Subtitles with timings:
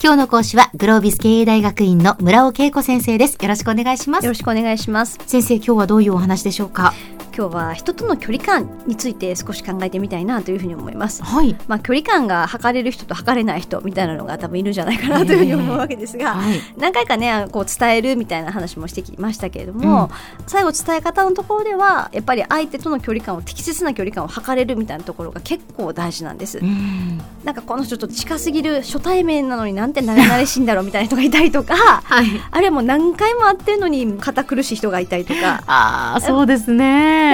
[0.00, 3.36] 今日の講師はグロービス経営大学院の村尾恵子先生です。
[3.42, 4.24] よろしくお願いします。
[4.24, 5.18] よろしくお願いします。
[5.26, 6.94] 先生今日はどういうお話でしょうか？
[7.34, 11.22] 今日は人との距離感について少し考えてみたいなというふうに思います。
[11.22, 11.56] はい。
[11.66, 16.60] まあ距離感が測れる人と測れない人みたいなのが多分いるんじゃないかなというふうに思うわけですが、はい。
[16.76, 20.10] 何回かねこう伝えるみたいな話もしてきましたけれども、
[20.46, 26.58] 最後伝え方のところではやっぱり相手との距離感を適切な距離感を測れるみたいなところが結構大事なんです。
[26.58, 27.18] うん。
[27.44, 32.26] なんかこの人ちょっと近すぎる初対面なのになんて慣れ慣れしいんだろうみたいな人がいたりとかはい。
[32.50, 36.72] あれはもう何回も会ってるのに堅苦しい人がいたりとかああ、そうです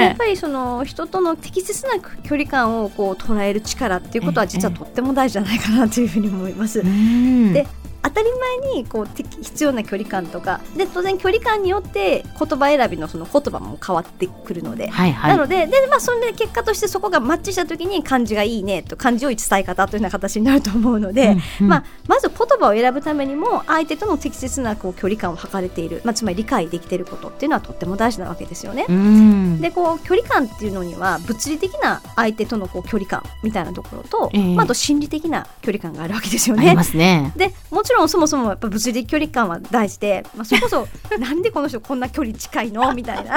[0.00, 0.16] やっね。
[0.18, 6.80] ぱりその人との適切な距離感をこう捉える力っていうことは実はとっても大事じゃないかなというふうに思います。
[6.80, 7.66] うんで
[8.02, 8.28] 当たり
[8.62, 14.88] 前にこう適必要な距離感とかで当然距離感によって言葉選びのその言葉も変わってくるので。
[14.88, 15.30] はいはい。
[15.30, 28.86] なのでで、まあ、それで結果としてそこがマッチした時に漢字がいいねと漢字良い伝え方というような形になると思うので、うんうんまあ、まず言葉を選ぶためにも相手との適切なこう距離感を測れている、まあ、つまり理解できていることっていうのはとっても大事なわけですよね。
[28.88, 29.60] うん。
[29.60, 36.84] でこう距離感っていうのには物理的な相手とのこう距離感みたいなところと、ええまあ、あと心理的な距離感があるわけですよねありま。
[36.84, 37.32] すね。
[37.36, 40.86] でもちろんそもそもやっぱ物理的距離感は大事で、まあ、それこそ
[41.18, 42.92] なんでこの人こんな距離近いの？
[42.94, 43.34] みたいな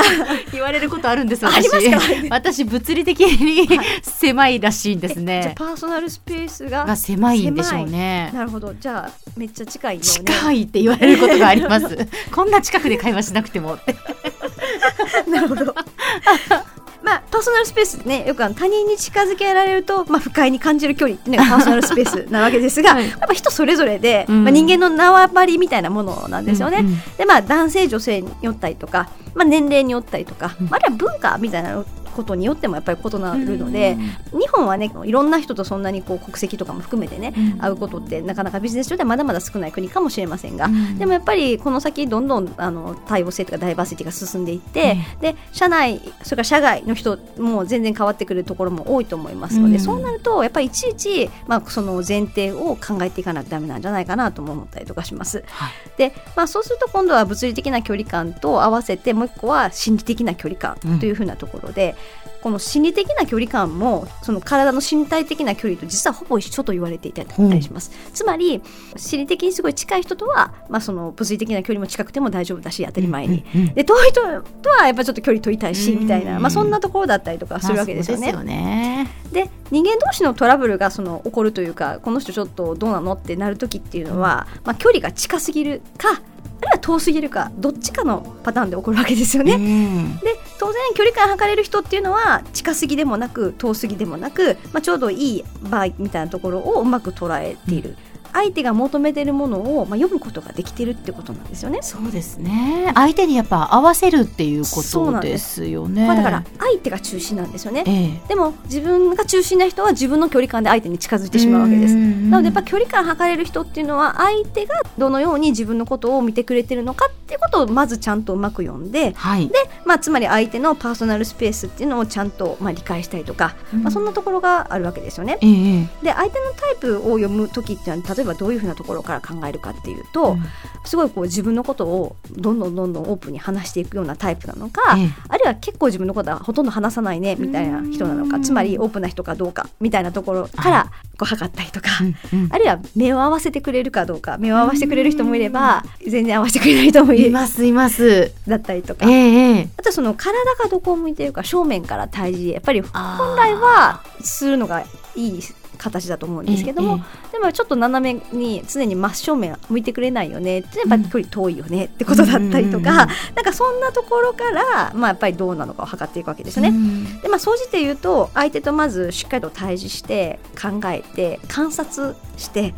[0.51, 1.99] 言われることあるんですありますか？
[2.29, 3.67] 私物理的に
[4.03, 5.53] 狭いらしいんですじゃ。
[5.55, 8.29] パーソナルスペースがが狭いんでしょうね。
[8.33, 11.97] なるほどじゃあめっちゃ近いよね近いって言われることがあります。
[12.31, 13.77] こんな近くで会話しなくても。
[15.27, 15.73] なるほど。
[17.03, 23.09] まあ、パーソナルスペースねよくあの他人に近づけられると、まあ、不快に感じる距離っていうのがパーソナルスペースなわけですが、はい。
[23.09, 24.43] やっぱ人それぞれで、うん。
[24.43, 26.79] まあ、人間の縄張りみたいなものなんですよね。
[26.79, 30.67] うんうんでまあ男性女性によったりとか、まあ、年齢によったりとか、うん。
[30.67, 33.97] まあ、あるいは文化みたいなことによってもやっぱり異なるので、
[34.31, 37.57] 日本はねいろんな人とそんなにこう国籍とかも含めてね、うん。
[37.59, 40.97] 会うことってなかなかビジネス上ではまだまだ少ない国かもしれませんが、うん。
[40.97, 49.79] でもやっぱりこの先どんどんあの多様性とかダイバーシティが進んでいって、で社内それから社外の人も全然変わってくるところも多いと思いますので、うん。
[49.79, 55.43] そうなるとやっぱりいちいち、まあ、その前提を考えていかなきゃダメなんじゃないかなとも思ったりとかします。
[55.47, 55.71] はい。
[55.97, 61.95] で、まあ、そうすると今度は物理的な距離感と合わせてもう一個は心理的な距離感というふうなところで、
[62.41, 67.91] この心理的な距離感もその体の身体的な距離と実はほぼ一緒と言われていたりします。
[68.13, 68.61] つまり
[68.97, 73.45] 心理的にすごい近い人とは、まあ、その物理的な距離も近くても大丈夫だし当たり前に。
[73.55, 74.21] うんうんで遠い人
[74.61, 78.33] とはやっぱちょっと距離取りたいしうんみたいな、まあ、そんなところだったりとかするわけですよね。
[78.33, 79.09] まあね。
[79.31, 86.21] で人間同士のトラブルがその起こるというかこの人ちょっとどうなのってなる時っていうのは、まあ、距離が近すぎるかある
[86.67, 89.55] いは遠すぎるかどっちかのパターンで起こるわけですよね。
[89.55, 90.37] うんで
[90.71, 97.97] 当然距離感測れる人っていうのは近すぎでもなく遠すぎでもなく、まあ、ちょうどいい場合みたいなところをうまく捉えている、
[98.33, 101.79] 相手が求めているものを、まあ、読むことができているってことなんですよね。
[101.81, 102.91] そうですね。
[102.95, 106.07] 相手にやっぱ合わせるっていうことでそうなんですすよね。
[106.07, 107.83] まあ、だから相手が中心なんですよね。
[107.85, 111.95] ええでも自分が中心な人は自分の距離感で相手に近づいてしまうわけです。
[111.95, 119.47] なのでやっぱ距離感測れる人っていうのは相手がどのように自分のことを見てくれてるのかっていうことをまずちゃんとうまく読んで、はい。
[119.47, 119.55] で
[119.85, 125.37] まあ、つまり相手のパーソナルスペースっていうのをちゃんとまあ理解したりとか、まあ、そんなところがあるわけですよね。
[125.41, 130.43] ええで相手のタイプを読む時っていうのは例えばどういうふうなところから考えるかっていうと、うん。
[130.85, 135.09] すごいこう自分のことをどんどんどんどんオープンに話していくようなタイプなのか、ええ。
[135.27, 141.89] あるいは結構自分のことはほとんど話さないねみたいな人なのかつまりオープンな人かどうかみたいなところからこう測ったりとか。
[142.01, 142.49] うんうん。
[142.51, 148.31] あるいは目を合わせてくれるかどうか目を合わせてくれる人もいれば全然合わせてくれない人もいますいます。
[148.47, 149.09] だったりとか。
[149.09, 152.51] えあとその体がどこを向いてるか正面から対峙。
[152.51, 154.85] やっぱり本来はするのが
[155.15, 155.41] いい
[155.81, 156.99] 形だと思うんですけども、
[157.29, 160.59] えでもちょっと斜めに常に真正面向いてくれないよね。
[160.59, 166.69] ってやっぱり距離遠いよねってことだったりとか、なんかそんなところから、まあ、やっぱりどうなのかを測っていくわけですよね。
[166.69, 167.21] うん。
[167.21, 172.75] でまあ、総じて言うと相手とまずしっかりと対峙して考えて観察して、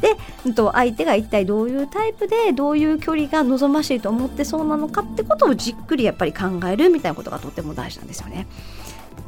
[0.00, 8.46] でうんと相手が一体どういうタイプでどういう距離が望ましいと思ってそうなのかってことをじっくりやっぱり考えるみたいなことがとても大事なんですよね。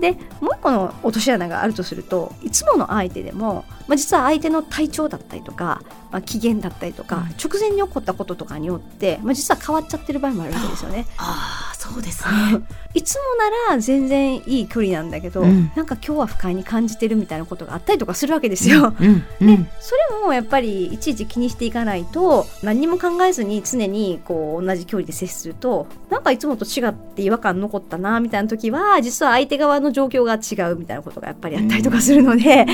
[0.00, 11.06] でもう一個の落とし穴があるとするといつもの相手でも、まあ、実は相手の体調だったりとか、まあ、機嫌だったりとか、うん直前に起こったこととかによって、まあ、実は変わっちゃってる場合もあるわけですよね。
[11.92, 12.60] そうですね。
[12.94, 13.20] いつも
[13.68, 15.70] なら全然いい距離なんだけど、うん。
[15.74, 18.94] なんか今日は不快に感じてるみたいなことがあったりとかするわけですよ。
[19.00, 32.66] うんうんでそれもやっぱりいちいち気にしていかないと何にも考えずに常にこう同じ距離で接するとなんかいつもと違って違和感残ったなみたいな時は実は相手側の状況が違うみたいなことがやっぱりあったりとかするので、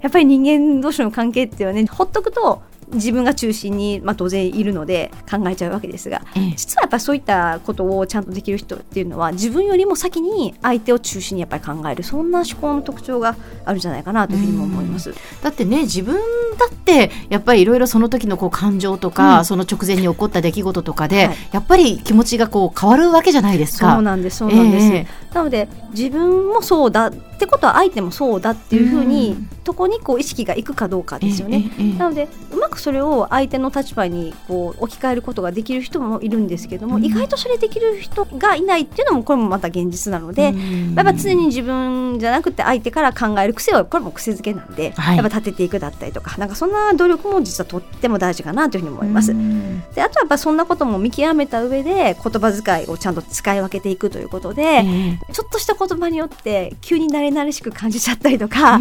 [0.00, 2.62] やっぱり人間同士の関係っていうのはねほっとくと
[2.92, 6.54] 自分が中心に、まあ、当然いるので考えちゃうわけですがええ。
[6.56, 12.02] 実っぱりそういったことをちゃんとできる人っていうのは自分よりも先に相手を中心にやっぱり考える。
[12.02, 15.14] そんな思考の特徴があるんじゃないかなというふうにも思います。
[15.42, 16.16] だってね自分
[16.58, 21.36] だってやっぱりいろいろその時のこう感情とか、うんその直前に起こった出来事とかで、はい。
[21.52, 23.94] やっぱり気持ちがこう変わるわけじゃないですか。
[23.94, 25.06] そうなんですそうなんです、ええ。
[25.34, 27.10] なので自分もそうだ
[27.40, 29.48] ってことは相手もそうだっていうふうに、うん。
[29.64, 31.70] とこにこう意識がいくかどうかですよね。
[31.96, 37.04] なのでうまくそれを相手の立場にこう置き換えることができる人もいるんですけども、うん。
[37.04, 40.94] 意外とそれできる人がいないっていうのもこれもまた現実なので、うん。
[40.94, 45.16] やっぱ常に自分じゃなくて相手から考える癖はこれも癖づけなんで、はい。
[45.16, 49.32] やっぱ立てていくだったりとかなんかそんな努力も実はとっても大事かなというふうに思います。
[49.32, 49.80] うん。
[49.94, 55.32] であとはやっぱそんなことも見極めた上で言葉遣いをちゃんと使い分けていくということで、ええ。
[55.32, 58.80] ちょっとした言葉によって急に慣れ慣れしく感じちゃったりとか、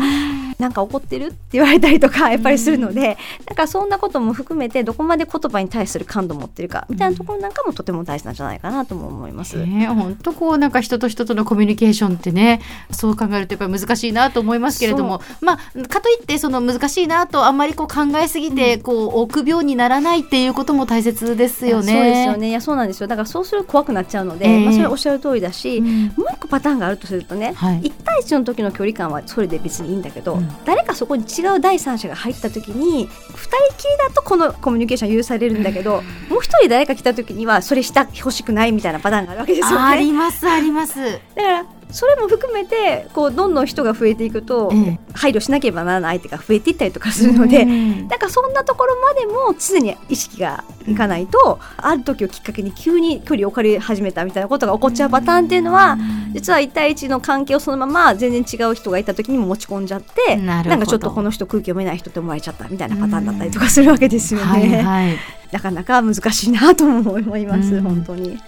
[0.59, 3.17] なんか怒ってるって言われたりとかやっぱりするので、
[3.47, 9.57] なんかそんなことも含めてどこまで言葉に対する感度を持ってるかみたいなところなんかもとても大事なんじゃないかなとも思います。
[9.65, 12.61] ね、本当こうなんか人と人とのコミュニケーションってね
[12.91, 21.93] そう考えるとやっぱり難しいなと思いますけれどもまあかといってその難しいなとあんまりこう考えすぎて、こう臆病にならないっていうことも大切ですよね。
[21.93, 22.49] そうですよね。
[22.49, 23.07] いやそうなんですよ。
[23.07, 24.65] だからそうすると怖くなっちゃうので、ええ。
[24.65, 26.05] まあ、それはおっしゃる通りだし、うん。
[26.17, 27.81] もう一個パターンがあるとするとね、はい。
[27.81, 33.47] 1対1の時の距離感はそれで別にいいんだけど、うん誰かそこに違う第三者が入った時に2人
[33.77, 39.85] きりだとこのコミュニケーション許されるんだけど、もう一人誰か来た時にはそれしてほしくないみたいなパターンがあるわけですよね。
[39.85, 40.99] ありますあります。
[41.35, 55.97] だからそれも含めてこうどんどん人が増えていくと、ええ配慮しなければならない相手が増えていったりとかするので、うんなんかそんなところまでも常に意識がいかないと、ある時をきっかけに急に距離を置かれ始めたみたいなことが起こっちゃうパターンっていうのは、
[56.31, 64.45] 実は1対1の関係をそのまま全然違う人がいた時にも持ち込んじゃってなんかちょっとこの人空気読めない人って思われちゃったみたいなパターンだったりとかするわけですよね。
[64.45, 65.17] はいはい。
[65.51, 68.39] なかなか難しいなとも思います、うん本当に。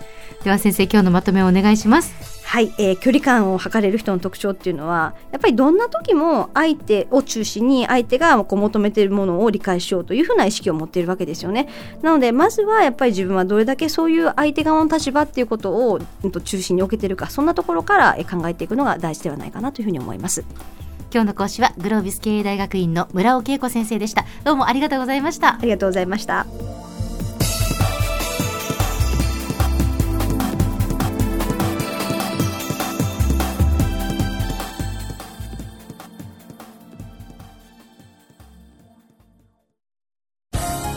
[0.44, 2.42] では先生今日のまとめをお願いします。
[2.46, 11.70] はい、えー距離感を測れる人の特徴っていうのはやっぱりどんな時も相手を中心に相手がこう求めているものを理解しようというふうな意識を持っているわけですよね。
[12.02, 20.44] なのでまずはやっぱり自分はどれだけそういう相手側の立場っていうことをうんと中心に置けてるかそんなところからえー考えていくのが大事ではないかなというふうに思います。
[21.14, 24.26] 今日の講師はグロービス経営大学院の村尾恵子先生でした。
[24.44, 25.60] どうもありがとうございましたあ。
[25.62, 26.81] りがとうございました。